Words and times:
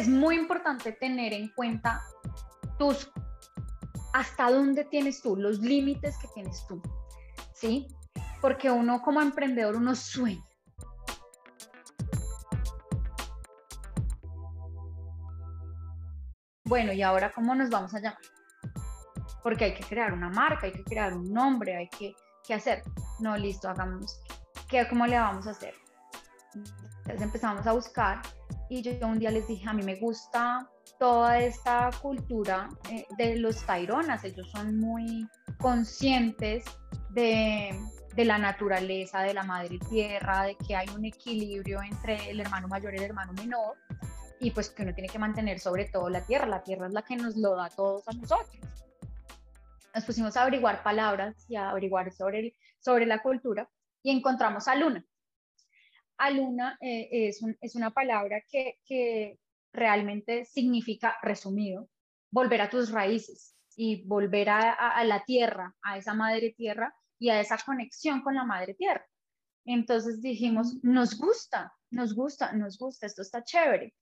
es 0.00 0.08
muy 0.08 0.36
importante 0.36 0.92
tener 0.92 1.34
en 1.34 1.48
cuenta 1.48 2.02
tus, 2.78 3.12
hasta 4.14 4.50
dónde 4.50 4.84
tienes 4.86 5.20
tú, 5.20 5.36
los 5.36 5.58
límites 5.58 6.16
que 6.16 6.28
tienes 6.28 6.66
tú, 6.66 6.80
¿sí? 7.52 7.86
Porque 8.40 8.70
uno 8.70 9.02
como 9.02 9.20
emprendedor, 9.20 9.76
uno 9.76 9.94
sueña. 9.94 10.42
Bueno, 16.64 16.94
¿y 16.94 17.02
ahora 17.02 17.30
cómo 17.30 17.54
nos 17.54 17.68
vamos 17.68 17.92
a 17.94 18.00
llamar? 18.00 18.18
Porque 19.42 19.66
hay 19.66 19.74
que 19.74 19.84
crear 19.84 20.14
una 20.14 20.30
marca, 20.30 20.64
hay 20.64 20.72
que 20.72 20.84
crear 20.84 21.12
un 21.12 21.30
nombre, 21.30 21.76
hay 21.76 21.88
que, 21.90 22.14
¿qué 22.46 22.54
hacer? 22.54 22.82
No, 23.18 23.36
listo, 23.36 23.68
hagamos, 23.68 24.18
¿qué, 24.66 24.88
¿cómo 24.88 25.06
le 25.06 25.18
vamos 25.18 25.46
a 25.46 25.50
hacer? 25.50 25.74
Entonces 26.54 27.20
empezamos 27.20 27.66
a 27.66 27.72
buscar 27.72 28.22
y 28.70 28.82
yo 28.82 28.92
un 29.06 29.18
día 29.18 29.32
les 29.32 29.48
dije, 29.48 29.68
a 29.68 29.72
mí 29.72 29.82
me 29.82 29.96
gusta 29.96 30.70
toda 31.00 31.40
esta 31.40 31.90
cultura 32.00 32.68
eh, 32.88 33.04
de 33.18 33.36
los 33.36 33.66
taironas, 33.66 34.22
ellos 34.22 34.48
son 34.52 34.78
muy 34.78 35.28
conscientes 35.58 36.64
de, 37.10 37.76
de, 38.14 38.24
la 38.24 38.38
naturaleza, 38.38 39.22
de 39.22 39.34
la 39.34 39.42
madre 39.42 39.80
tierra, 39.90 40.44
de 40.44 40.54
que 40.54 40.76
hay 40.76 40.88
un 40.90 41.04
equilibrio 41.04 41.82
entre 41.82 42.30
el 42.30 42.40
hermano 42.40 42.68
mayor 42.68 42.94
y 42.94 42.98
el 42.98 43.02
hermano 43.02 43.32
menor, 43.32 43.76
y 44.38 44.52
pues 44.52 44.70
que 44.70 44.84
uno 44.84 44.94
tiene 44.94 45.08
que 45.08 45.18
mantener 45.18 45.58
sobre 45.58 45.86
todo 45.86 46.08
la 46.08 46.24
tierra, 46.24 46.46
la 46.46 46.62
tierra 46.62 46.86
es 46.86 46.92
la 46.92 47.02
que 47.02 47.16
nos 47.16 47.36
lo 47.36 47.56
da 47.56 47.64
a 47.64 47.70
todos 47.70 48.06
a 48.06 48.12
nosotros. 48.12 48.56
Nos 49.92 50.04
pusimos 50.04 50.36
a 50.36 50.42
averiguar 50.42 50.84
palabras 50.84 51.44
y 51.48 51.56
a 51.56 51.70
averiguar 51.70 52.12
sobre, 52.12 52.54
sobre 52.78 53.04
la 53.04 53.20
cultura 53.20 53.68
y 54.04 54.12
encontramos 54.16 54.68
a 54.68 54.76
Luna. 54.76 55.04
Aluna 56.20 56.76
eh, 56.80 57.08
es, 57.10 57.40
es, 57.60 57.74
una 57.74 57.90
palabra 57.90 58.42
que, 58.48 58.78
que 58.84 59.38
realmente 59.72 60.44
significa, 60.44 61.16
resumido, 61.22 61.88
volver 62.30 62.60
a 62.60 62.70
tus 62.70 62.90
raíces 62.92 63.56
y 63.76 64.04
volver 64.06 64.50
a, 64.50 64.72
a, 64.72 65.04
la 65.04 65.24
tierra, 65.24 65.74
a 65.82 65.96
esa 65.96 66.14
madre 66.14 66.54
tierra 66.56 66.94
y 67.18 67.30
a 67.30 67.40
esa 67.40 67.58
conexión 67.58 68.20
con 68.22 68.34
la 68.34 68.44
madre 68.44 68.74
tierra. 68.74 69.04
Entonces 69.64 70.20
dijimos, 70.20 70.82
nos 70.82 71.18
gusta, 71.18 71.72
nos 71.90 72.14
gusta, 72.14 72.52
nos 72.52 72.78
gusta, 72.78 73.06
esto 73.06 73.22
está 73.22 73.42
chévere. 73.42 73.94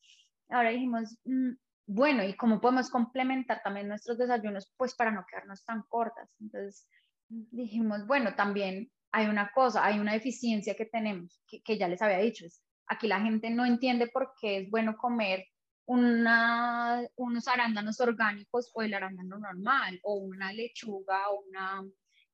Ahora 0.48 0.70
dijimos, 0.70 1.16
mm, 1.24 1.52
bueno, 1.86 2.24
¿y 2.24 2.34
cómo 2.36 2.60
podemos 2.60 2.90
complementar 2.90 3.62
también 3.62 3.88
nuestros 3.88 4.18
desayunos? 4.18 4.72
Pues 4.76 4.94
para 4.94 5.10
no 5.10 5.24
quedarnos 5.28 5.64
tan 5.64 5.82
cortas. 5.88 6.28
Entonces 6.40 6.88
dijimos, 7.28 8.06
bueno, 8.06 8.34
también 8.34 8.90
hay 9.12 9.26
una 9.26 9.50
cosa, 9.52 9.84
hay 9.84 9.98
una 9.98 10.12
deficiencia 10.12 10.74
que 10.74 10.86
tenemos, 10.86 11.40
que, 11.46 11.78
ya 11.78 11.88
les 11.88 12.02
había 12.02 12.18
dicho, 12.18 12.44
es, 12.44 12.62
aquí 12.86 13.06
la 13.06 13.20
gente 13.20 13.50
no 13.50 13.64
entiende 13.64 14.08
por 14.08 14.32
qué 14.40 14.58
es 14.58 14.70
bueno 14.70 14.96
comer 14.96 15.46
una, 15.86 17.02
unos 17.16 17.48
arándanos 17.48 18.00
orgánicos 18.00 18.70
o 18.74 18.82
el 18.82 18.92
arándano 18.92 19.38
normal, 19.38 19.98
o 20.02 20.16
una 20.16 20.52
lechuga 20.52 21.30
o 21.30 21.40
una 21.48 21.84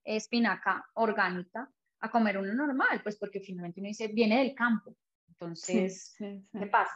espinaca 0.02 0.84
orgánica, 0.95 1.70
a 2.00 2.11
comer 2.11 2.36
uno 2.36 2.52
normal, 2.52 3.00
pues 3.02 3.17
porque 3.17 3.41
finalmente 3.41 3.80
uno 3.80 3.89
dice, 3.89 4.08
viene 4.08 4.39
del 4.39 4.55
campo. 4.55 4.95
Entonces, 5.28 6.14
¿qué 6.19 6.67
pasa? 6.70 6.95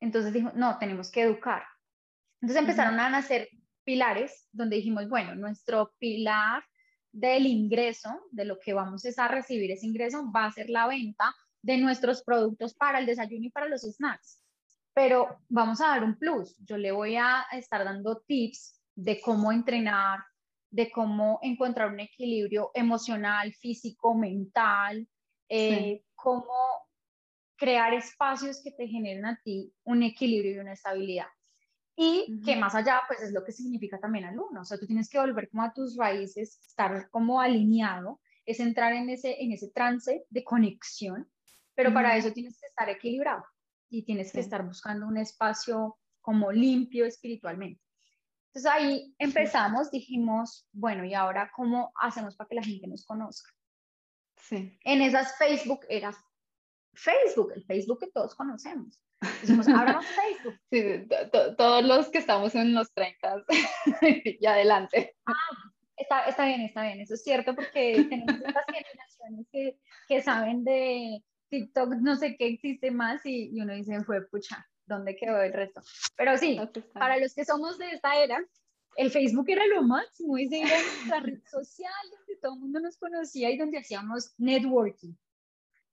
Entonces 0.00 0.32
dijo, 0.32 0.50
no, 0.54 0.78
tenemos 0.78 1.10
que 1.10 1.22
educar. 1.22 1.64
Entonces 2.40 2.60
empezaron 2.60 2.98
a 3.00 3.10
nacer 3.10 3.48
pilares 3.84 4.48
donde 4.52 4.76
dijimos, 4.76 5.08
bueno, 5.08 5.34
nuestro 5.34 5.94
pilar 5.98 6.64
del 7.14 7.46
ingreso, 7.46 8.10
de 8.32 8.44
lo 8.44 8.58
que 8.58 8.74
vamos 8.74 9.04
a 9.16 9.28
recibir 9.28 9.70
ese 9.70 9.86
ingreso, 9.86 10.30
va 10.32 10.46
a 10.46 10.52
ser 10.52 10.68
la 10.68 10.88
venta 10.88 11.32
de 11.62 11.78
nuestros 11.78 12.22
productos 12.24 12.74
para 12.74 12.98
el 12.98 13.06
desayuno 13.06 13.46
y 13.46 13.50
para 13.50 13.68
los 13.68 13.82
snacks. 13.82 14.42
Pero 14.92 15.38
vamos 15.48 15.80
a 15.80 15.88
dar 15.88 16.02
un 16.02 16.18
plus. 16.18 16.56
Yo 16.64 16.76
le 16.76 16.90
voy 16.90 17.16
a 17.16 17.46
estar 17.52 17.84
dando 17.84 18.20
tips 18.26 18.82
de 18.96 19.20
cómo 19.20 19.52
entrenar, 19.52 20.20
de 20.70 20.90
cómo 20.90 21.38
encontrar 21.42 21.92
un 21.92 22.00
equilibrio 22.00 22.72
emocional, 22.74 23.52
físico, 23.54 24.14
mental, 24.14 25.08
eh, 25.48 26.02
cómo 26.16 26.52
crear 27.56 27.94
espacios 27.94 28.60
que 28.62 28.72
te 28.72 28.88
generen 28.88 29.24
a 29.24 29.40
ti 29.44 29.72
un 29.84 30.02
equilibrio 30.02 30.56
y 30.56 30.58
una 30.58 30.72
estabilidad. 30.72 31.28
Y 31.96 32.40
que 32.44 32.56
más 32.56 32.74
allá, 32.74 33.02
pues 33.06 33.20
es 33.22 33.32
lo 33.32 33.44
que 33.44 33.52
significa 33.52 34.00
también 34.00 34.24
alumno. 34.24 34.62
O 34.62 34.64
sea, 34.64 34.78
tú 34.78 34.86
tienes 34.86 35.08
que 35.08 35.18
volver 35.18 35.48
como 35.48 35.62
a 35.62 35.72
tus 35.72 35.96
raíces, 35.96 36.58
estar 36.66 37.08
como 37.10 37.40
alineado, 37.40 38.20
es 38.44 38.60
entrar 38.60 38.92
en 38.92 39.08
ese, 39.10 39.42
en 39.42 39.52
ese 39.52 39.70
trance 39.70 40.26
de 40.28 40.44
conexión, 40.44 41.30
pero 41.74 41.92
para 41.92 42.16
eso 42.16 42.32
tienes 42.32 42.58
que 42.58 42.66
estar 42.66 42.88
equilibrado 42.88 43.44
y 43.88 44.04
tienes 44.04 44.32
que 44.32 44.40
estar 44.40 44.64
buscando 44.66 45.06
un 45.06 45.16
espacio 45.16 45.98
como 46.20 46.52
limpio 46.52 47.04
espiritualmente. 47.06 47.80
Entonces 48.48 48.70
ahí 48.70 49.14
empezamos, 49.18 49.90
dijimos, 49.90 50.68
bueno, 50.72 51.04
¿y 51.04 51.14
ahora 51.14 51.50
cómo 51.54 51.92
hacemos 52.00 52.36
para 52.36 52.48
que 52.48 52.54
la 52.54 52.62
gente 52.62 52.86
nos 52.86 53.04
conozca? 53.04 53.50
Sí. 54.36 54.78
En 54.84 55.02
esas 55.02 55.36
Facebook 55.36 55.80
era 55.88 56.12
Facebook, 56.92 57.52
el 57.54 57.64
Facebook 57.64 57.98
que 58.00 58.10
todos 58.12 58.34
conocemos. 58.34 59.00
Decimos, 59.40 59.66
Facebook. 59.66 60.60
Sí, 60.70 61.08
todos 61.56 61.84
los 61.84 62.08
que 62.08 62.18
estamos 62.18 62.54
en 62.54 62.74
los 62.74 62.92
30 62.92 63.44
y 64.40 64.46
adelante. 64.46 65.16
Ah, 65.26 65.34
está, 65.96 66.24
está, 66.26 66.46
bien, 66.46 66.60
está 66.62 66.82
bien, 66.82 67.00
eso 67.00 67.14
es 67.14 67.22
cierto, 67.22 67.54
porque 67.54 68.06
tenemos 68.08 68.36
estas 68.36 68.64
generaciones 68.66 69.46
que, 69.52 69.78
que 70.08 70.22
saben 70.22 70.64
de 70.64 71.22
TikTok, 71.48 71.94
no 72.00 72.16
sé 72.16 72.36
qué 72.36 72.48
existe 72.48 72.90
más, 72.90 73.24
y, 73.24 73.50
y, 73.52 73.60
uno 73.60 73.74
dice, 73.74 74.02
fue 74.04 74.26
pucha, 74.26 74.66
¿dónde 74.86 75.16
quedó 75.16 75.40
el 75.42 75.52
resto? 75.52 75.82
Pero 76.16 76.36
sí, 76.36 76.58
para 76.94 77.18
los 77.18 77.34
que 77.34 77.44
somos 77.44 77.78
de 77.78 77.90
esta 77.90 78.16
era, 78.16 78.44
el 78.96 79.10
Facebook 79.10 79.46
era 79.48 79.66
lo 79.66 79.82
máximo, 79.82 80.36
esa 80.38 80.56
era 80.56 80.68
nuestra 80.68 81.20
red 81.20 81.40
social 81.50 81.92
donde 82.10 82.36
todo 82.40 82.54
el 82.54 82.60
mundo 82.60 82.80
nos 82.80 82.96
conocía 82.96 83.50
y 83.50 83.58
donde 83.58 83.78
hacíamos 83.78 84.34
networking. 84.38 85.14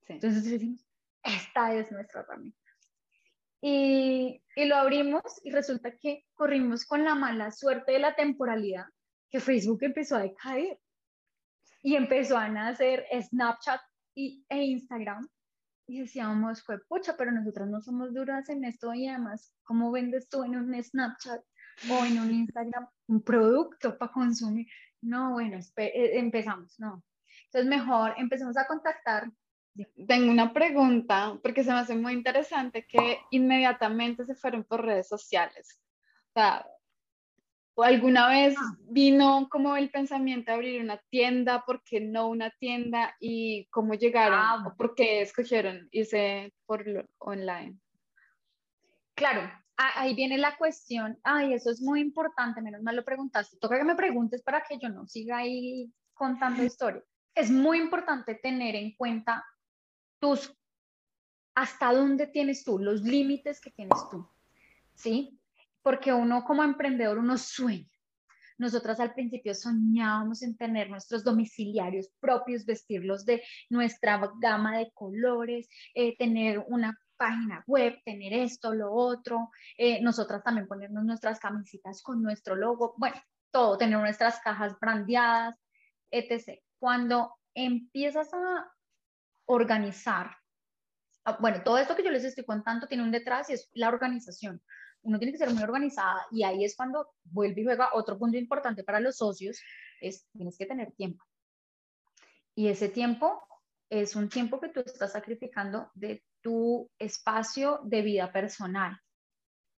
Entonces 0.07 0.43
decimos, 0.43 0.85
esta 1.23 1.73
es 1.73 1.91
nuestra 1.91 2.21
herramienta. 2.21 2.60
Y, 3.61 4.41
y, 4.55 4.65
lo 4.65 4.75
abrimos 4.75 5.21
y 5.43 5.51
resulta 5.51 5.91
que 5.95 6.25
corrimos 6.33 6.85
con 6.85 7.03
la 7.03 7.13
mala 7.13 7.51
suerte 7.51 7.91
de 7.91 7.99
la 7.99 8.15
temporalidad, 8.15 8.85
que 9.29 9.39
Facebook 9.39 9.83
empezó 9.83 10.15
a 10.15 10.23
decaer 10.23 10.79
y 11.83 11.95
empezó 11.95 12.37
a 12.37 12.49
nacer 12.49 13.05
Snapchat 13.11 13.81
y, 14.15 14.45
e 14.49 14.63
Instagram. 14.63 15.27
Y 15.87 16.01
decíamos, 16.01 16.63
fue 16.63 16.79
pucha, 16.85 17.15
pero 17.17 17.31
nosotros 17.31 17.67
no 17.67 17.81
somos 17.81 18.13
duras 18.13 18.47
en 18.49 18.63
esto 18.63 18.93
y 18.93 19.07
además, 19.07 19.53
¿cómo 19.63 19.91
vendes 19.91 20.29
tú 20.29 20.43
en 20.43 20.55
un 20.55 20.81
Snapchat 20.81 21.41
o 21.89 22.05
en 22.05 22.19
un 22.19 22.31
Instagram 22.31 22.87
un 23.07 23.21
producto 23.21 23.97
para 23.97 24.11
consumir? 24.11 24.67
No, 25.01 25.33
bueno, 25.33 25.57
eh, 25.77 26.11
empezamos, 26.17 26.79
no. 26.79 27.03
Entonces, 27.45 27.69
mejor 27.69 28.13
empezamos 28.17 28.55
a 28.57 28.65
contactar 28.67 29.29
tengo 30.07 30.31
una 30.31 30.53
pregunta, 30.53 31.37
porque 31.41 31.63
se 31.63 31.71
me 31.71 31.79
hace 31.79 31.95
muy 31.95 32.13
interesante 32.13 32.85
que 32.85 33.19
inmediatamente 33.31 34.25
se 34.25 34.35
fueron 34.35 34.63
por 34.63 34.85
redes 34.85 35.07
sociales. 35.07 35.79
O 36.29 36.33
sea, 36.33 36.65
¿alguna 37.77 38.27
vez 38.29 38.55
ah. 38.57 38.75
vino 38.81 39.47
como 39.49 39.75
el 39.75 39.89
pensamiento 39.89 40.51
de 40.51 40.55
abrir 40.55 40.81
una 40.81 40.97
tienda? 41.09 41.63
¿Por 41.65 41.83
qué 41.83 42.01
no 42.01 42.27
una 42.27 42.49
tienda? 42.51 43.15
¿Y 43.19 43.67
cómo 43.67 43.93
llegaron? 43.93 44.39
Ah, 44.39 44.63
¿O 44.67 44.75
por 44.75 44.95
qué 44.95 45.21
escogieron 45.21 45.87
irse 45.91 46.53
por 46.65 46.87
lo 46.87 47.05
online? 47.19 47.77
Claro, 49.15 49.49
ahí 49.77 50.15
viene 50.15 50.37
la 50.37 50.57
cuestión. 50.57 51.17
Ay, 51.23 51.53
eso 51.53 51.71
es 51.71 51.81
muy 51.81 52.01
importante, 52.01 52.61
menos 52.61 52.81
mal 52.81 52.95
lo 52.95 53.05
preguntaste. 53.05 53.57
Toca 53.57 53.77
que 53.77 53.83
me 53.83 53.95
preguntes 53.95 54.41
para 54.41 54.61
que 54.61 54.77
yo 54.79 54.89
no 54.89 55.07
siga 55.07 55.37
ahí 55.37 55.91
contando 56.13 56.63
historia. 56.63 57.03
Es 57.33 57.49
muy 57.49 57.77
importante 57.77 58.35
tener 58.35 58.75
en 58.75 58.95
cuenta 58.95 59.45
tus, 60.21 60.55
hasta 61.55 61.91
dónde 61.91 62.27
tienes 62.27 62.63
tú, 62.63 62.79
los 62.79 63.01
límites 63.01 63.59
que 63.59 63.71
tienes 63.71 63.97
tú, 64.09 64.29
¿sí? 64.93 65.37
Porque 65.81 66.13
uno 66.13 66.45
como 66.45 66.63
emprendedor, 66.63 67.17
uno 67.17 67.37
sueña. 67.37 67.89
Nosotras 68.57 68.99
al 68.99 69.15
principio 69.15 69.55
soñábamos 69.55 70.43
en 70.43 70.55
tener 70.55 70.89
nuestros 70.91 71.23
domiciliarios 71.23 72.11
propios, 72.19 72.63
vestirlos 72.63 73.25
de 73.25 73.41
nuestra 73.69 74.21
gama 74.39 74.77
de 74.77 74.91
colores, 74.93 75.67
eh, 75.95 76.15
tener 76.15 76.63
una 76.67 76.95
página 77.17 77.63
web, 77.65 77.99
tener 78.05 78.33
esto, 78.33 78.73
lo 78.73 78.93
otro, 78.93 79.49
eh, 79.77 79.99
nosotras 80.01 80.43
también 80.43 80.67
ponernos 80.67 81.03
nuestras 81.03 81.39
camisitas 81.39 82.03
con 82.03 82.21
nuestro 82.21 82.55
logo, 82.55 82.93
bueno, 82.97 83.19
todo, 83.49 83.79
tener 83.79 83.97
nuestras 83.97 84.39
cajas 84.41 84.79
brandeadas, 84.79 85.55
etc. 86.11 86.61
Cuando 86.77 87.35
empiezas 87.55 88.31
a 88.33 88.71
organizar. 89.45 90.35
Ah, 91.25 91.37
bueno, 91.39 91.61
todo 91.63 91.77
esto 91.77 91.95
que 91.95 92.03
yo 92.03 92.11
les 92.11 92.23
estoy 92.23 92.45
contando 92.45 92.87
tiene 92.87 93.03
un 93.03 93.11
detrás 93.11 93.49
y 93.49 93.53
es 93.53 93.69
la 93.73 93.89
organización. 93.89 94.61
Uno 95.03 95.17
tiene 95.17 95.31
que 95.31 95.39
ser 95.39 95.51
muy 95.51 95.63
organizada 95.63 96.25
y 96.31 96.43
ahí 96.43 96.63
es 96.63 96.75
cuando 96.75 97.09
vuelve 97.23 97.61
y 97.61 97.65
juega 97.65 97.89
otro 97.93 98.17
punto 98.17 98.37
importante 98.37 98.83
para 98.83 98.99
los 98.99 99.17
socios, 99.17 99.59
es 99.99 100.27
tienes 100.31 100.57
que 100.57 100.65
tener 100.65 100.91
tiempo. 100.93 101.23
Y 102.55 102.67
ese 102.67 102.89
tiempo 102.89 103.41
es 103.89 104.15
un 104.15 104.29
tiempo 104.29 104.59
que 104.59 104.69
tú 104.69 104.81
estás 104.81 105.13
sacrificando 105.13 105.89
de 105.95 106.23
tu 106.41 106.89
espacio 106.99 107.81
de 107.83 108.01
vida 108.01 108.31
personal. 108.31 108.99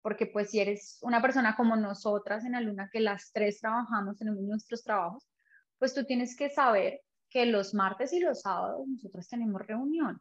porque 0.02 0.26
pues 0.26 0.50
si 0.50 0.60
eres 0.60 0.98
una 1.02 1.22
persona 1.22 1.54
como 1.56 1.76
nosotras 1.76 2.44
en 2.44 2.56
Aluna, 2.56 2.90
que 2.92 3.00
las 3.00 3.30
tres 3.32 3.60
trabajamos, 3.60 4.18
tenemos 4.18 4.42
nuestros 4.42 4.82
trabajos, 4.82 5.28
pues 5.78 5.94
tú 5.94 6.04
tienes 6.04 6.36
que 6.36 6.50
saber 6.50 7.00
que 7.32 7.46
los 7.46 7.72
martes 7.72 8.12
y 8.12 8.20
los 8.20 8.42
sábados 8.42 8.86
nosotros 8.86 9.26
tenemos 9.28 9.66
reunión 9.66 10.20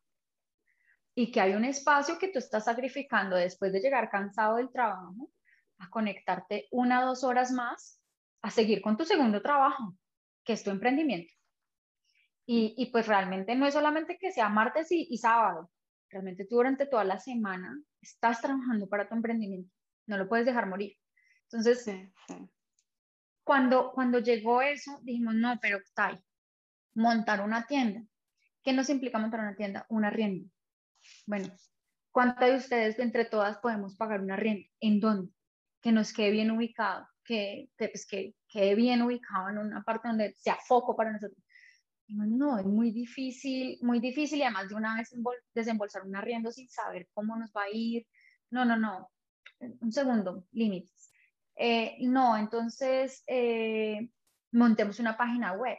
y 1.14 1.32
que 1.32 1.42
hay 1.42 1.54
un 1.56 1.66
espacio 1.66 2.18
que 2.18 2.30
tú 2.30 2.40
estás 2.40 2.66
sacrificando 2.66 3.36
después 3.36 3.74
de 3.74 3.82
llegar 3.82 4.10
cansado 4.10 4.56
del 4.56 4.72
trabajo 4.72 5.30
a 5.80 5.90
conectarte 5.90 6.68
una 6.72 7.04
o 7.04 7.08
dos 7.08 7.24
horas 7.24 7.52
más 7.52 8.00
a 8.42 8.50
seguir 8.50 8.82
con 8.82 8.96
tu 8.96 9.04
segundo 9.04 9.42
trabajo, 9.42 9.96
que 10.46 10.54
es 10.54 10.64
tu 10.64 10.70
emprendimiento. 10.70 11.34
Y, 12.46 12.74
y 12.78 12.92
pues 12.92 13.08
realmente 13.08 13.56
no 13.56 13.66
es 13.68 13.74
solamente 13.74 14.18
que 14.18 14.32
sea 14.32 14.50
martes 14.50 14.92
y, 14.92 15.08
y 15.10 15.18
sábado, 15.18 15.70
realmente 16.10 16.46
tú 16.46 16.56
durante 16.56 16.86
toda 16.86 17.04
la 17.04 17.20
semana 17.20 17.78
estás 18.02 18.42
trabajando 18.42 18.88
para 18.88 19.08
tu 19.08 19.16
emprendimiento, 19.16 19.72
no 20.08 20.18
lo 20.18 20.30
puedes 20.30 20.46
dejar 20.46 20.68
morir. 20.68 20.96
Entonces, 21.44 21.86
Cuando, 23.44 23.92
cuando 23.92 24.20
llegó 24.20 24.62
eso, 24.62 25.00
dijimos, 25.04 25.36
no, 25.36 25.60
pero 25.62 25.78
está 25.78 26.22
montar 26.94 27.42
una 27.42 27.66
tienda. 27.68 28.04
¿Qué 28.64 28.74
nos 28.74 28.90
implica 28.90 29.18
montar 29.18 29.40
una 29.40 29.56
tienda? 29.56 29.86
Un 29.90 30.06
arriendo. 30.06 30.50
Bueno, 31.26 31.48
¿cuántas 32.12 32.50
de 32.50 32.56
ustedes 32.56 33.00
entre 33.00 33.26
todas 33.26 33.58
podemos 33.58 33.96
pagar 33.96 34.22
un 34.22 34.32
arriendo? 34.32 34.68
¿En 34.80 35.00
dónde? 35.00 35.32
Que 35.82 35.92
nos 35.92 36.14
quede 36.14 36.32
bien 36.32 36.52
ubicado, 36.52 37.08
que, 37.24 37.70
que, 37.78 37.90
pues, 37.90 38.06
que 38.06 38.36
quede 38.48 38.76
bien 38.76 39.02
ubicado 39.02 39.50
en 39.50 39.58
una 39.58 39.84
parte 39.84 40.08
donde 40.08 40.34
sea 40.36 40.58
foco 40.68 40.96
para 40.96 41.12
nosotros. 41.12 41.44
No, 42.08 42.60
es 42.60 42.66
muy 42.66 42.92
difícil, 42.92 43.80
muy 43.82 44.00
difícil 44.00 44.40
y 44.40 44.44
además 44.44 44.68
de 44.68 44.76
una 44.76 44.98
vez 44.98 45.14
desembolsar 45.54 46.04
un 46.06 46.16
arriendo 46.16 46.52
sin 46.52 46.68
saber 46.68 47.08
cómo 47.14 47.38
nos 47.38 47.52
va 47.52 47.64
a 47.64 47.70
ir. 47.72 48.06
No, 48.50 48.66
no, 48.66 48.76
no. 48.76 49.10
Un 49.60 49.92
segundo, 49.92 50.46
límites. 50.52 51.12
Eh, 51.56 51.98
no, 52.02 52.38
entonces 52.38 53.24
eh, 53.28 54.10
montemos 54.52 55.00
una 55.00 55.16
página 55.16 55.54
web. 55.54 55.78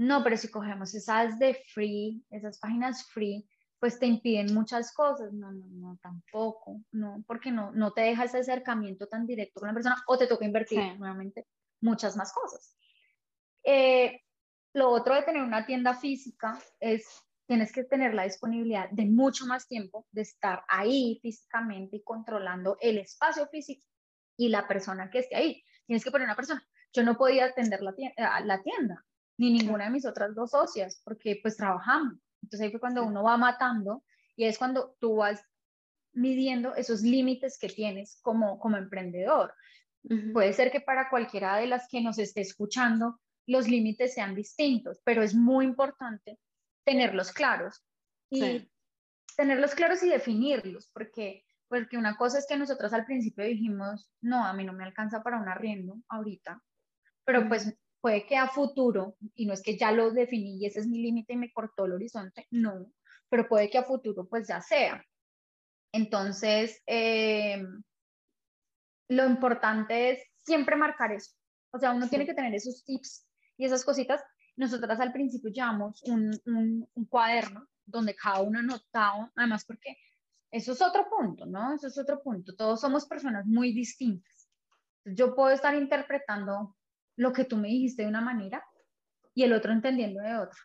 No, 0.00 0.24
pero 0.24 0.38
si 0.38 0.48
cogemos 0.48 0.94
esas 0.94 1.38
de 1.38 1.62
free, 1.74 2.24
esas 2.30 2.58
páginas 2.58 3.06
free, 3.10 3.46
pues 3.78 3.98
te 3.98 4.06
impiden 4.06 4.54
muchas 4.54 4.94
cosas. 4.94 5.30
No, 5.34 5.52
no, 5.52 5.66
no, 5.68 5.98
tampoco. 6.00 6.80
No, 6.90 7.22
porque 7.26 7.50
no, 7.50 7.70
no 7.72 7.92
te 7.92 8.00
deja 8.00 8.24
ese 8.24 8.38
acercamiento 8.38 9.08
tan 9.08 9.26
directo 9.26 9.60
con 9.60 9.68
la 9.68 9.74
persona 9.74 10.02
o 10.06 10.16
te 10.16 10.26
toca 10.26 10.46
invertir 10.46 10.78
nuevamente 10.96 11.46
muchas 11.82 12.16
más 12.16 12.32
cosas. 12.32 12.78
Eh, 13.62 14.22
lo 14.72 14.88
otro 14.88 15.14
de 15.14 15.22
tener 15.22 15.42
una 15.42 15.66
tienda 15.66 15.94
física 15.94 16.58
es, 16.80 17.06
tienes 17.46 17.70
que 17.70 17.84
tener 17.84 18.14
la 18.14 18.24
disponibilidad 18.24 18.88
de 18.88 19.04
mucho 19.04 19.44
más 19.44 19.68
tiempo, 19.68 20.06
de 20.12 20.22
estar 20.22 20.64
ahí 20.68 21.18
físicamente 21.20 21.98
y 21.98 22.02
controlando 22.02 22.78
el 22.80 22.96
espacio 22.96 23.46
físico 23.48 23.86
y 24.38 24.48
la 24.48 24.66
persona 24.66 25.10
que 25.10 25.18
esté 25.18 25.36
ahí. 25.36 25.62
Tienes 25.84 26.02
que 26.02 26.10
poner 26.10 26.24
una 26.24 26.36
persona. 26.36 26.66
Yo 26.90 27.02
no 27.02 27.18
podía 27.18 27.44
atender 27.44 27.82
la 27.82 27.94
tienda, 27.94 28.40
la 28.40 28.62
tienda 28.62 29.04
ni 29.40 29.50
ninguna 29.50 29.84
de 29.84 29.90
mis 29.90 30.04
otras 30.04 30.34
dos 30.34 30.50
socias, 30.50 31.00
porque 31.02 31.38
pues 31.40 31.56
trabajamos. 31.56 32.18
Entonces 32.42 32.60
ahí 32.60 32.70
fue 32.70 32.80
cuando 32.80 33.02
uno 33.04 33.22
va 33.22 33.38
matando 33.38 34.04
y 34.36 34.44
es 34.44 34.58
cuando 34.58 34.94
tú 35.00 35.16
vas 35.16 35.42
midiendo 36.12 36.74
esos 36.74 37.00
límites 37.00 37.58
que 37.58 37.68
tienes 37.68 38.20
como, 38.20 38.58
como 38.58 38.76
emprendedor. 38.76 39.54
Puede 40.32 40.52
ser 40.52 40.70
que 40.70 40.80
para 40.80 41.08
cualquiera 41.08 41.56
de 41.56 41.66
las 41.66 41.88
que 41.88 42.02
nos 42.02 42.18
esté 42.18 42.42
escuchando 42.42 43.18
los 43.46 43.66
límites 43.66 44.14
sean 44.14 44.34
distintos, 44.34 45.00
pero 45.04 45.22
es 45.22 45.34
muy 45.34 45.64
importante 45.64 46.38
tenerlos 46.84 47.32
claros 47.32 47.82
y 48.30 48.70
tenerlos 49.36 49.74
claros 49.74 50.02
y 50.02 50.10
definirlos, 50.10 50.90
porque, 50.92 51.44
porque 51.68 51.96
una 51.96 52.16
cosa 52.16 52.38
es 52.38 52.46
que 52.46 52.56
nosotros 52.56 52.92
al 52.92 53.06
principio 53.06 53.44
dijimos, 53.44 54.10
no, 54.20 54.44
a 54.44 54.52
mí 54.52 54.64
no 54.64 54.72
me 54.74 54.84
alcanza 54.84 55.22
para 55.22 55.38
un 55.38 55.48
arriendo 55.48 55.96
ahorita, 56.08 56.62
pero 57.24 57.48
pues 57.48 57.74
puede 58.00 58.26
que 58.26 58.36
a 58.36 58.48
futuro, 58.48 59.16
y 59.34 59.46
no 59.46 59.52
es 59.52 59.62
que 59.62 59.76
ya 59.76 59.92
lo 59.92 60.10
definí 60.10 60.58
y 60.58 60.66
ese 60.66 60.80
es 60.80 60.86
mi 60.86 61.02
límite 61.02 61.34
y 61.34 61.36
me 61.36 61.52
cortó 61.52 61.84
el 61.84 61.92
horizonte, 61.92 62.46
no, 62.50 62.92
pero 63.28 63.48
puede 63.48 63.70
que 63.70 63.78
a 63.78 63.84
futuro 63.84 64.26
pues 64.28 64.48
ya 64.48 64.60
sea. 64.60 65.04
Entonces, 65.92 66.82
eh, 66.86 67.62
lo 69.08 69.26
importante 69.26 70.10
es 70.10 70.22
siempre 70.44 70.76
marcar 70.76 71.12
eso. 71.12 71.32
O 71.72 71.78
sea, 71.78 71.92
uno 71.92 72.08
tiene 72.08 72.26
que 72.26 72.34
tener 72.34 72.54
esos 72.54 72.84
tips 72.84 73.26
y 73.56 73.64
esas 73.64 73.84
cositas. 73.84 74.22
Nosotras 74.56 74.98
al 75.00 75.12
principio 75.12 75.50
llevamos 75.50 76.02
un, 76.04 76.30
un, 76.46 77.06
cuaderno 77.06 77.66
donde 77.84 78.14
cada 78.14 78.40
uno 78.40 78.58
anotaba, 78.58 79.32
además 79.34 79.64
porque 79.64 79.96
eso 80.50 80.72
es 80.72 80.82
otro 80.82 81.08
punto, 81.08 81.46
¿no? 81.46 81.74
Eso 81.74 81.88
es 81.88 81.98
otro 81.98 82.22
punto. 82.22 82.54
Todos 82.54 82.80
somos 82.80 83.06
personas 83.06 83.46
muy 83.46 83.72
distintas. 83.72 84.48
Yo 85.04 85.34
puedo 85.34 85.50
estar 85.50 85.74
interpretando 85.74 86.76
lo 87.20 87.34
que 87.34 87.44
tú 87.44 87.58
me 87.58 87.68
dijiste 87.68 88.02
de 88.02 88.08
una 88.08 88.22
manera 88.22 88.64
y 89.34 89.42
el 89.42 89.52
otro 89.52 89.72
entendiendo 89.72 90.22
de 90.22 90.38
otra. 90.38 90.58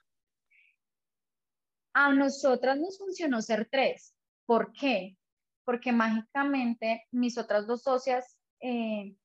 A 1.93 2.13
nosotras 2.13 2.79
nos 2.79 2.97
funcionó 2.97 3.41
ser 3.41 3.67
tres. 3.69 4.15
¿Por 4.45 4.71
qué? 4.71 5.17
Porque 5.65 5.91
mágicamente 5.91 7.03
mis 7.11 7.37
otras 7.37 7.67
dos 7.67 7.81
socias 7.81 8.37
eh, 8.61 9.17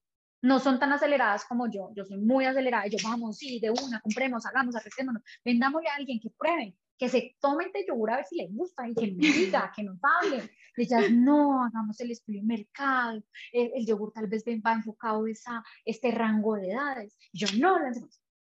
no 0.42 0.58
son 0.58 0.80
tan 0.80 0.92
aceleradas 0.92 1.44
como 1.44 1.70
yo. 1.70 1.92
Yo 1.94 2.04
soy 2.04 2.18
muy 2.18 2.46
acelerada. 2.46 2.88
Yo, 2.88 2.98
vamos, 3.04 3.36
sí, 3.36 3.60
de 3.60 3.70
una, 3.70 4.00
compremos, 4.00 4.44
hagamos, 4.44 4.74
arrestémonos, 4.74 5.22
vendámosle 5.44 5.88
a 5.88 5.94
alguien 5.94 6.18
que 6.18 6.30
pruebe, 6.30 6.74
que 7.00 7.08
se 7.08 7.34
tome 7.40 7.70
el 7.72 7.86
yogur 7.86 8.10
a 8.10 8.16
ver 8.16 8.26
si 8.26 8.36
le 8.36 8.48
gusta 8.48 8.86
y 8.86 8.94
que 8.94 9.10
nos 9.10 9.34
diga, 9.34 9.72
que 9.74 9.82
nos 9.82 9.98
hable. 10.02 10.50
Ellas, 10.76 11.10
no, 11.10 11.64
hagamos 11.64 11.98
el 12.00 12.10
estudio 12.10 12.42
de 12.42 12.46
mercado, 12.46 13.22
el, 13.52 13.86
yogur 13.86 14.12
tal 14.12 14.26
vez 14.26 14.44
va 14.44 14.74
enfocado 14.74 15.24
a 15.24 15.62
este 15.86 16.10
rango 16.10 16.56
de 16.56 16.72
edades. 16.72 17.16
yo, 17.32 17.48
no, 17.58 17.76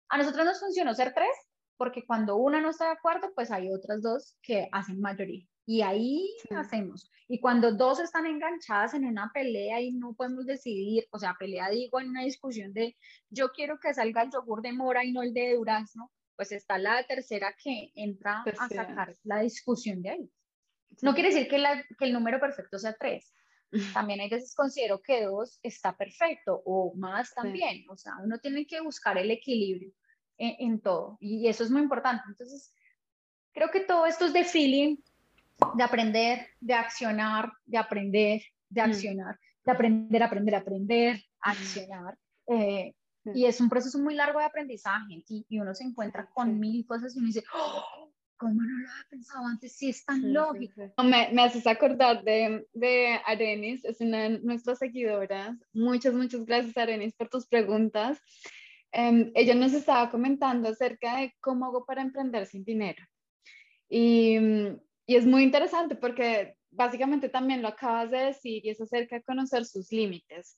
a 0.10 0.18
nosotros 0.18 0.46
nos 0.46 0.60
funcionó 0.62 0.94
ser 0.94 1.14
tres, 1.14 1.36
porque 1.76 2.06
cuando 2.06 2.38
una 2.38 2.62
no 2.62 2.70
está 2.70 2.86
de 2.86 2.92
acuerdo, 2.92 3.30
pues 3.36 3.52
hay 3.52 3.70
otras 3.70 4.02
dos 4.02 4.38
que 4.42 4.70
hacen 4.72 5.02
mayoría. 5.02 5.46
Y 5.66 5.82
ahí 5.82 6.26
hacemos. 6.56 7.12
Y 7.28 7.42
cuando 7.42 7.74
dos 7.74 8.00
están 8.00 8.26
enganchadas 8.26 8.94
en 8.94 9.04
una 9.04 9.32
pelea 9.34 9.82
y 9.82 9.92
no 9.92 10.14
podemos 10.14 10.46
decidir, 10.46 11.08
o 11.12 11.20
sea, 11.20 11.36
pelea 11.38 11.70
digo 11.70 12.00
en 12.00 12.10
una 12.10 12.24
discusión 12.24 12.72
de 12.72 12.96
yo 13.30 13.52
quiero 13.52 13.80
que 13.82 13.94
salga 13.94 14.22
el 14.22 14.32
yogur 14.32 14.62
de 14.62 14.72
mora 14.72 15.04
y 15.04 15.12
no 15.12 15.24
el 15.24 15.34
de 15.34 15.56
durazno, 15.56 16.10
pues 16.36 16.52
está 16.52 16.78
la 16.78 17.06
tercera 17.06 17.56
que 17.62 17.92
entra 17.96 18.44
a 18.44 18.70
sacar 18.70 19.18
la 19.24 19.42
discusión 19.42 20.02
de 20.02 20.10
ahí. 20.10 20.32
No 21.02 21.14
quiere 21.14 21.30
decir 21.30 21.48
que, 21.48 21.58
que 21.98 22.06
el 22.06 22.14
número 22.14 22.40
perfecto 22.40 22.78
sea 22.78 22.94
tres. 22.94 23.34
También 23.94 24.22
hay 24.22 24.30
veces 24.30 24.56
considero 24.56 25.02
que 25.02 25.24
dos 25.24 25.60
está 25.64 25.96
perfecto 25.96 26.62
o 26.66 26.94
más 26.96 27.34
también. 27.34 27.86
O 27.90 27.98
sea, 27.98 28.14
uno 28.24 28.40
tiene 28.40 28.66
que 28.66 28.80
buscar 28.82 29.18
el 29.18 29.32
equilibrio 29.32 29.92
en, 30.38 30.56
en 30.60 30.82
todo 30.82 31.18
y 31.20 31.48
eso 31.48 31.64
es 31.64 31.72
muy 31.72 31.82
importante. 31.82 32.24
Entonces, 32.28 32.74
creo 33.54 33.72
que 33.72 33.82
todo 33.82 34.06
esto 34.06 34.26
es 34.26 34.34
de 34.34 34.44
feeling, 34.44 34.98
de 35.76 35.84
aprender, 35.84 36.48
de 36.60 36.74
accionar, 36.74 37.52
de 37.66 37.78
aprender, 37.78 38.42
de 38.70 38.82
mm. 38.82 38.86
accionar, 38.86 39.40
de 39.66 39.72
aprender, 39.72 40.24
aprender, 40.24 40.56
aprender, 40.56 41.24
accionar. 41.42 42.18
Eh, 42.48 42.94
y 43.34 43.46
es 43.46 43.60
un 43.60 43.70
proceso 43.70 43.98
muy 44.00 44.14
largo 44.16 44.40
de 44.40 44.46
aprendizaje 44.46 45.24
y, 45.28 45.46
y 45.50 45.60
uno 45.60 45.74
se 45.74 45.84
encuentra 45.84 46.30
con 46.34 46.60
mil 46.60 46.86
cosas 46.86 47.16
y 47.16 47.20
uno 47.20 47.28
dice, 47.28 47.44
¡Oh! 47.54 48.12
¿cómo 48.38 48.62
no 48.62 48.80
lo 48.80 48.88
había 48.90 49.10
pensado 49.10 49.46
antes? 49.46 49.76
Sí, 49.76 49.90
es 49.90 50.06
tan 50.06 50.34
lógico. 50.34 50.94
Me, 51.04 51.30
me, 51.32 51.44
haces 51.44 51.66
acordar 51.68 52.24
de, 52.24 52.68
de 52.74 53.20
Arenis, 53.26 53.84
es 53.86 54.02
una 54.02 54.24
de 54.24 54.40
nuestras 54.40 54.80
seguidoras. 54.80 55.58
Muchas, 55.74 56.14
muchas 56.14 56.46
gracias 56.46 56.78
Arenis 56.78 57.16
por 57.16 57.30
tus 57.30 57.48
preguntas. 57.48 58.20
Eh, 58.92 59.32
ella 59.36 59.56
nos 59.56 59.74
estaba 59.74 60.10
comentando 60.12 60.70
acerca 60.70 61.18
de 61.18 61.34
cómo 61.40 61.66
hago 61.66 61.86
para 61.86 62.02
emprender 62.02 62.46
sin 62.46 62.64
dinero. 62.64 63.04
Y, 63.90 64.38
y 65.06 65.16
es 65.16 65.26
muy 65.26 65.44
interesante 65.44 65.96
porque 65.96 66.56
básicamente 66.72 67.30
también 67.30 67.62
lo 67.62 67.70
acabas 67.70 68.12
de 68.12 68.18
decir 68.18 68.66
y 68.66 68.70
es 68.70 68.82
acerca 68.82 69.16
de 69.16 69.24
conocer 69.24 69.66
sus 69.66 69.92
límites 69.92 70.58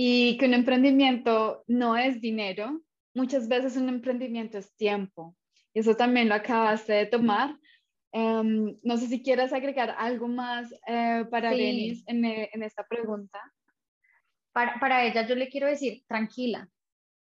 y 0.00 0.36
que 0.36 0.46
un 0.46 0.54
emprendimiento 0.54 1.64
no 1.66 1.96
es 1.96 2.20
dinero, 2.20 2.80
muchas 3.14 3.48
veces 3.48 3.76
un 3.76 3.88
emprendimiento 3.88 4.56
es 4.56 4.72
tiempo. 4.76 5.36
Y 5.74 5.80
eso 5.80 5.96
también 5.96 6.28
lo 6.28 6.36
acabaste 6.36 6.92
de 6.92 7.06
tomar. 7.06 7.58
Em, 8.12 8.78
no 8.84 8.96
sé 8.96 9.08
si 9.08 9.24
quieres 9.24 9.52
agregar 9.52 9.96
algo 9.98 10.28
más 10.28 10.72
eh, 10.86 11.24
para 11.28 11.50
Denis 11.50 12.04
en, 12.06 12.24
eh, 12.24 12.48
en, 12.52 12.62
esta 12.62 12.86
pregunta. 12.86 13.40
Para, 14.52 14.78
para, 14.78 15.04
ella 15.04 15.26
yo 15.26 15.34
le 15.34 15.48
quiero 15.48 15.66
decir, 15.66 16.04
tranquila, 16.06 16.70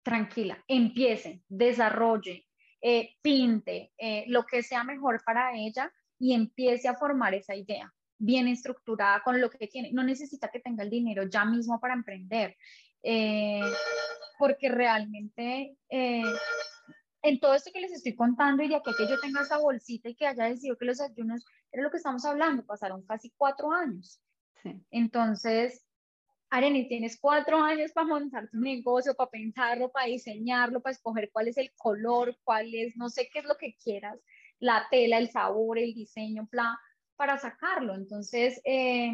tranquila, 0.03 0.61
empiece, 0.67 1.43
desarrolle, 1.49 2.49
eh, 2.83 3.15
pinte, 3.23 3.93
lo 4.27 4.45
que 4.45 4.65
sea 4.65 4.83
mejor 4.83 5.23
para 5.25 5.57
ella 5.57 5.93
y 6.19 6.35
empiece 6.35 6.89
a 6.89 6.97
formar 6.97 7.33
esa 7.33 7.55
idea 7.55 7.95
bien 8.19 8.49
estructurada 8.49 9.23
con 9.23 9.41
lo 9.41 9.51
que 9.51 9.67
tiene. 9.67 9.93
No 9.93 10.03
necesita 10.03 10.49
que 10.49 10.61
tenga 10.61 10.85
el 10.85 10.91
dinero 10.91 11.25
ya 11.25 11.45
mismo 11.45 11.81
para 11.81 11.95
emprender, 11.95 12.57
eh, 13.03 13.61
porque 14.39 14.69
realmente 14.69 15.77
eh, 15.89 16.23
en 17.23 17.41
todo 17.41 17.55
esto 17.55 17.71
que 17.73 17.81
les 17.81 17.93
estoy 17.93 18.15
contando 18.15 18.63
y 18.63 18.69
de 18.69 18.77
aquí 18.77 18.91
que 18.97 19.09
yo 19.09 19.19
tenga 19.21 19.43
esa 19.43 19.59
bolsita 19.59 20.09
y 20.09 20.15
que 20.15 20.27
haya 20.27 20.45
decidido 20.45 20.77
que 20.77 20.85
los 20.85 21.01
ayunos, 21.01 21.45
era 21.73 21.83
lo 21.83 21.91
que 21.91 21.97
estamos 21.97 22.25
hablando, 22.25 22.65
pasaron 22.65 23.05
casi 23.07 23.33
cuatro 23.37 23.73
años. 23.73 24.21
Entonces, 24.91 25.85
Areni, 26.51 26.89
tienes 26.89 27.19
cuatro 27.21 27.59
años 27.59 27.93
para 27.93 28.07
montar 28.07 28.49
tu 28.49 28.59
negocio, 28.59 29.15
para 29.15 29.31
pensarlo, 29.31 29.91
para 29.91 30.07
diseñarlo, 30.07 30.81
para 30.81 30.93
escoger 30.93 31.31
cuál 31.33 31.49
es 31.49 31.57
el 31.57 31.73
color, 31.77 32.37
cuál 32.45 32.73
es, 32.75 32.97
no 32.97 33.09
sé 33.09 33.29
qué 33.33 33.41
es 33.41 33.45
lo 33.45 33.57
que 33.57 33.77
quieras, 33.83 34.19
la 34.59 34.87
tela, 34.91 35.19
el 35.19 35.31
sabor, 35.31 35.79
el 35.79 35.95
diseño, 35.95 36.47
plan, 36.47 36.77
para 37.17 37.39
sacarlo. 37.39 37.95
Entonces, 37.95 38.61
eh, 38.65 39.13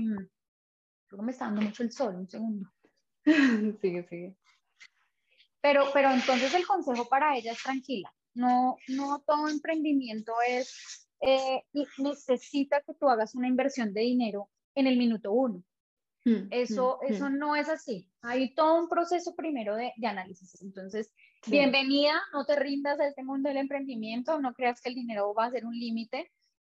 creo 1.06 1.20
que 1.20 1.26
me 1.26 1.32
está 1.32 1.46
dando 1.46 1.62
mucho 1.62 1.82
el 1.82 1.92
sol, 1.92 2.16
un 2.16 2.28
segundo. 2.28 2.70
sigue, 3.80 4.06
sigue. 4.08 4.36
Pero, 5.60 5.84
pero 5.92 6.10
entonces 6.10 6.52
el 6.54 6.66
consejo 6.66 7.08
para 7.08 7.36
ella 7.36 7.52
es 7.52 7.62
tranquila. 7.62 8.12
No, 8.34 8.76
no 8.88 9.22
todo 9.26 9.48
emprendimiento 9.48 10.32
es, 10.46 11.08
eh, 11.20 11.62
necesita 11.98 12.80
que 12.80 12.94
tú 12.94 13.08
hagas 13.08 13.34
una 13.34 13.46
inversión 13.46 13.92
de 13.92 14.00
dinero 14.00 14.50
en 14.74 14.86
el 14.86 14.96
minuto 14.96 15.32
uno. 15.32 15.62
Mm, 16.24 16.48
eso, 16.50 16.98
mm, 17.02 17.12
eso 17.12 17.30
mm. 17.30 17.38
no 17.38 17.56
es 17.56 17.68
así. 17.68 18.08
Hay 18.22 18.54
todo 18.54 18.80
un 18.80 18.88
proceso 18.88 19.34
primero 19.34 19.76
de, 19.76 19.92
de 19.96 20.06
análisis. 20.06 20.60
Entonces, 20.62 21.12
bienvenida, 21.46 22.20
no 22.32 22.44
te 22.44 22.56
rindas 22.56 22.98
a 23.00 23.06
este 23.06 23.22
mundo 23.22 23.48
del 23.48 23.58
emprendimiento, 23.58 24.40
no 24.40 24.54
creas 24.54 24.80
que 24.80 24.88
el 24.88 24.94
dinero 24.94 25.34
va 25.34 25.46
a 25.46 25.50
ser 25.50 25.64
un 25.64 25.78
límite. 25.78 26.30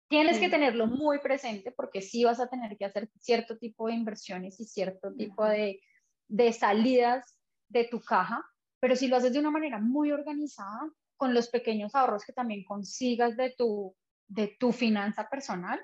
Tienes 0.09 0.39
que 0.39 0.49
tenerlo 0.49 0.87
muy 0.87 1.19
presente 1.19 1.73
porque 1.73 2.01
sí 2.01 2.25
vas 2.25 2.39
a 2.39 2.49
tener 2.49 2.77
que 2.77 2.85
hacer 2.85 3.11
cierto 3.19 3.59
tipo 3.59 3.89
de 3.89 3.95
inversiones 3.95 4.61
y 4.61 4.65
cierto 4.65 5.13
tipo 5.15 5.45
de, 5.45 5.81
de 6.29 6.53
salidas 6.53 7.37
de 7.69 7.85
tu 7.85 8.01
caja, 8.01 8.45
pero 8.79 8.95
si 8.95 9.09
lo 9.09 9.17
haces 9.17 9.33
de 9.33 9.41
una 9.41 9.51
manera 9.51 9.79
muy 9.79 10.13
organizada, 10.13 10.89
con 11.17 11.35
los 11.35 11.49
pequeños 11.49 11.95
ahorros 11.95 12.25
que 12.25 12.33
también 12.33 12.65
consigas 12.65 13.37
de 13.37 13.55
tu, 13.57 13.97
de 14.29 14.57
tu 14.59 14.73
finanza 14.73 15.29
personal, 15.29 15.81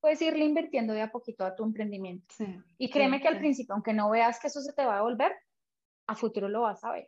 puedes 0.00 0.20
irle 0.22 0.44
invirtiendo 0.44 0.92
de 0.92 1.02
a 1.02 1.10
poquito 1.10 1.44
a 1.44 1.56
tu 1.56 1.64
emprendimiento. 1.64 2.34
y 2.78 2.90
créeme 2.90 3.20
que 3.20 3.28
al 3.28 3.38
principio, 3.38 3.74
aunque 3.74 3.92
no 3.92 4.10
veas 4.10 4.38
que 4.38 4.48
eso 4.48 4.60
se 4.60 4.72
te 4.72 4.84
va 4.84 4.94
a 4.94 4.96
devolver, 4.96 5.32
a 6.06 6.14
futuro 6.14 6.48
lo 6.48 6.62
vas 6.62 6.84
a 6.84 6.92
ver. 6.92 7.06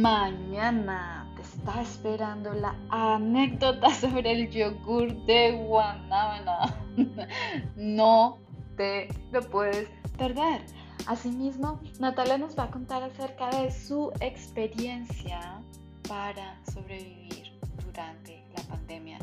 Mañana 0.00 1.30
te 1.36 1.42
está 1.42 1.82
esperando 1.82 2.54
la 2.54 2.74
anécdota 2.88 3.92
sobre 4.00 4.32
el 4.32 4.50
yogur 4.50 5.14
de 5.26 5.52
Guanábana. 5.66 6.74
No 7.76 8.38
te 8.78 9.08
lo 9.30 9.42
puedes 9.42 9.90
perder. 10.16 10.64
Asimismo, 11.06 11.80
Natalia 11.98 12.38
nos 12.38 12.58
va 12.58 12.64
a 12.64 12.70
contar 12.70 13.02
acerca 13.02 13.50
de 13.50 13.70
su 13.70 14.10
experiencia 14.20 15.60
para 16.08 16.58
sobrevivir 16.72 17.52
durante 17.84 18.42
la 18.56 18.62
pandemia. 18.62 19.18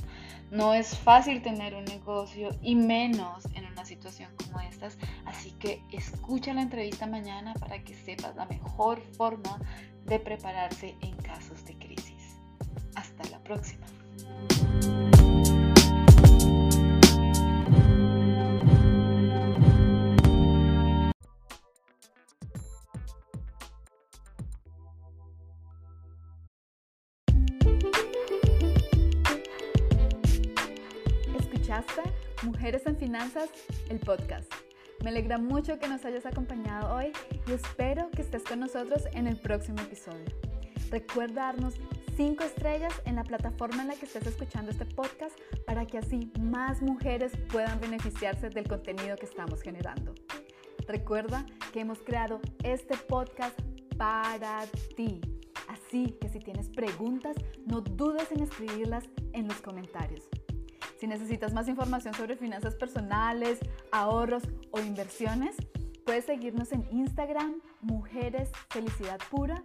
No 0.52 0.76
es 0.76 0.96
fácil 0.96 1.42
tener 1.42 1.74
un 1.74 1.86
negocio 1.86 2.50
y 2.62 2.76
menos 2.76 3.46
en 3.56 3.66
una 3.66 3.84
situación 3.84 4.32
como 4.38 4.60
estas, 4.60 4.98
así 5.26 5.52
que 5.54 5.82
escucha 5.92 6.54
la 6.54 6.62
entrevista 6.62 7.08
mañana 7.08 7.56
para 7.56 7.84
que 7.84 7.96
sepas 7.96 8.36
la 8.36 8.46
mejor 8.46 9.02
forma 9.18 9.60
de 10.08 10.20
prepararse 10.20 10.96
en 11.02 11.16
casos 11.18 11.66
de 11.66 11.78
crisis. 11.78 12.40
Hasta 12.96 13.30
la 13.30 13.40
próxima. 13.44 13.86
Mujeres 32.44 32.86
en 32.86 32.98
Finanzas, 32.98 33.50
el 33.90 34.00
podcast. 34.00 34.52
Me 35.04 35.10
alegra 35.10 35.38
mucho 35.38 35.78
que 35.80 35.88
nos 35.88 36.04
hayas 36.06 36.26
acompañado 36.26 36.96
hoy 36.96 37.12
y 37.46 37.52
espero 37.52 38.10
que 38.10 38.22
estés 38.24 38.44
con 38.44 38.60
nosotros 38.60 39.04
en 39.14 39.28
el 39.28 39.38
próximo 39.38 39.80
episodio. 39.82 40.26
Recuerda 40.90 41.44
darnos 41.44 41.76
5 42.16 42.44
estrellas 42.44 42.94
en 43.06 43.16
la 43.16 43.24
plataforma 43.24 43.84
en 43.84 43.90
la 43.90 43.96
que 43.96 44.06
estés 44.06 44.26
escuchando 44.26 44.72
este 44.72 44.86
podcast 44.86 45.38
para 45.68 45.86
que 45.86 46.00
así 46.00 46.32
más 46.40 46.82
mujeres 46.82 47.32
puedan 47.52 47.80
beneficiarse 47.80 48.50
del 48.50 48.68
contenido 48.68 49.16
que 49.18 49.28
estamos 49.28 49.62
generando. 49.62 50.16
Recuerda 50.88 51.46
que 51.74 51.82
hemos 51.82 52.00
creado 52.00 52.42
este 52.64 52.98
podcast 52.98 53.60
para 53.98 54.66
ti. 54.96 55.22
Así 55.68 56.18
que 56.20 56.30
si 56.30 56.40
tienes 56.40 56.70
preguntas, 56.70 57.36
no 57.66 57.82
dudes 57.82 58.32
en 58.32 58.42
escribirlas 58.42 59.04
en 59.34 59.48
los 59.48 59.62
comentarios. 59.62 60.28
Si 60.98 61.08
necesitas 61.08 61.54
más 61.54 61.68
información 61.68 62.14
sobre 62.14 62.36
finanzas 62.36 62.76
personales, 62.76 63.60
ahorros 63.92 64.44
o 64.72 64.80
inversiones, 64.80 65.56
puedes 66.06 66.26
seguirnos 66.26 66.72
en 66.72 66.88
Instagram, 66.92 67.62
Mujeres 67.82 68.50
Felicidad 68.70 69.20
Pura, 69.30 69.64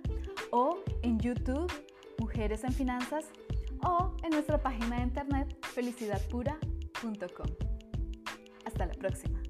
o 0.51 0.79
en 1.03 1.19
YouTube, 1.19 1.73
Mujeres 2.19 2.65
en 2.65 2.73
Finanzas, 2.73 3.27
o 3.83 4.15
en 4.23 4.31
nuestra 4.31 4.59
página 4.59 4.97
de 4.97 5.03
internet 5.03 5.57
felicidadpura.com. 5.73 7.47
Hasta 8.65 8.87
la 8.87 8.95
próxima. 8.95 9.42